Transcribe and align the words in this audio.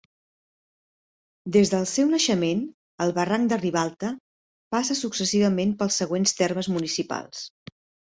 Des 1.57 1.71
del 1.73 1.83
seu 1.91 2.07
naixement, 2.13 2.63
el 3.05 3.13
Barranc 3.17 3.51
de 3.51 3.59
Ribalta 3.59 4.09
passa 4.77 4.97
successivament 5.03 5.75
pels 5.83 5.99
següents 6.03 6.35
termes 6.41 6.71
municipals. 6.79 7.45